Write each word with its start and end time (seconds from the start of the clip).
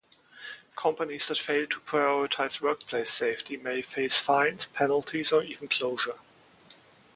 Companies 0.75 1.27
that 1.27 1.37
fail 1.37 1.67
to 1.67 1.79
prioritize 1.81 2.59
workplace 2.59 3.11
safety 3.13 3.55
may 3.57 3.83
face 3.83 4.17
fines, 4.17 4.65
penalties, 4.65 5.31
or 5.31 5.43
even 5.43 5.67
closure. 5.67 6.17